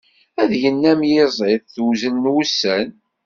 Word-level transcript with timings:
Ad 0.41 0.51
yennam 0.61 1.01
yissiḍ 1.11 1.63
tewzel 1.73 2.13
n 2.17 2.31
wussan. 2.33 2.89